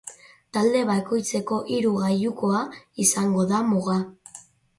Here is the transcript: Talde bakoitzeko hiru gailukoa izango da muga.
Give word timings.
Talde 0.57 0.79
bakoitzeko 0.91 1.59
hiru 1.73 1.91
gailukoa 1.99 2.63
izango 3.05 3.45
da 3.53 3.61
muga. 3.69 4.01